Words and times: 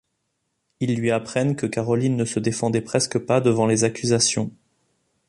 Ils 0.79 0.95
lui 0.95 1.11
apprennent 1.11 1.55
que 1.55 1.67
Caroline 1.67 2.15
ne 2.15 2.25
se 2.25 2.39
défendait 2.39 2.81
presque 2.81 3.19
pas 3.19 3.39
devant 3.39 3.67
les 3.67 3.83
accusations. 3.83 4.51